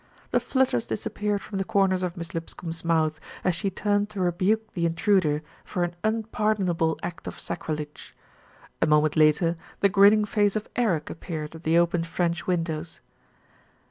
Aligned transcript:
The 0.31 0.39
flutters 0.39 0.87
disappeared 0.87 1.41
from 1.43 1.59
the 1.59 1.63
corners 1.63 2.01
of 2.01 2.17
Miss 2.17 2.33
Lip 2.33 2.47
scombe's 2.49 2.83
mouth, 2.83 3.19
as 3.43 3.53
she 3.53 3.69
turned 3.69 4.09
to 4.09 4.19
rebuke 4.19 4.73
the 4.73 4.87
intruder 4.87 5.43
for 5.63 5.83
an 5.83 5.95
unpardonable 6.03 6.97
act 7.03 7.27
of 7.27 7.39
sacrilege. 7.39 8.15
A 8.81 8.87
moment 8.87 9.15
later 9.15 9.55
the 9.79 9.89
grinning 9.89 10.25
face 10.25 10.55
of 10.55 10.67
Eric 10.75 11.11
appeared 11.11 11.53
at 11.53 11.61
the 11.61 11.77
open 11.77 12.03
French 12.03 12.47
windows. 12.47 12.99